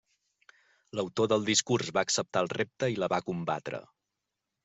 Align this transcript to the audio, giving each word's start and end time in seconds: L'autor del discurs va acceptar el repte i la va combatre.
L'autor 0.99 1.29
del 1.33 1.45
discurs 1.49 1.91
va 1.97 2.03
acceptar 2.09 2.43
el 2.45 2.51
repte 2.59 2.91
i 2.95 2.99
la 3.05 3.11
va 3.15 3.23
combatre. 3.27 3.83